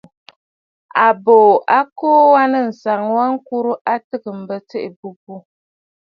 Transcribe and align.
Àbòò 1.05 1.49
a 1.77 1.79
kuu 1.97 2.21
wa 2.33 2.43
nɨ̂ 2.51 2.61
ànsaŋ 2.65 3.01
wa 3.15 3.25
ŋkurə 3.33 3.71
a 3.91 3.93
tɨgə̀ 4.07 4.33
m̀bə 4.39 4.55
tsiʼì 4.67 4.87
àbûbû. 4.91 5.33